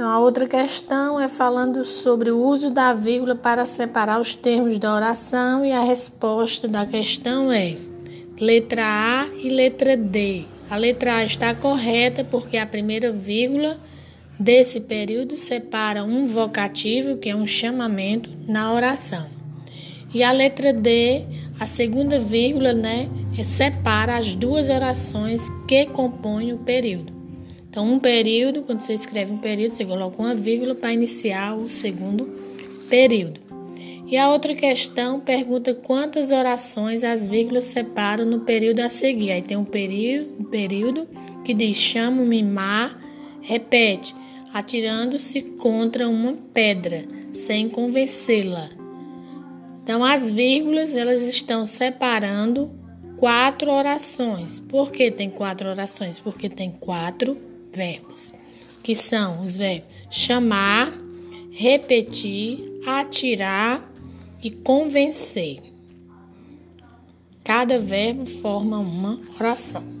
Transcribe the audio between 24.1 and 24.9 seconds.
as duas